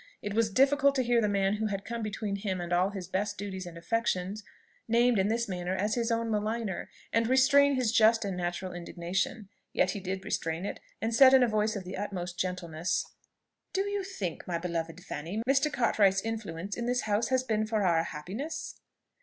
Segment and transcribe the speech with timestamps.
[0.23, 3.07] It was difficult to hear the man who had come between him and all his
[3.07, 4.43] best duties and affections
[4.87, 9.47] named in this manner as his own maligner, and restrain his just and natural indignation;
[9.73, 13.11] yet he did restrain it, and said in a voice of the utmost gentleness,
[13.73, 15.71] "Do you think, my beloved Fanny, Mr.
[15.71, 18.81] Cartwright's influence in this house has been for our happiness?"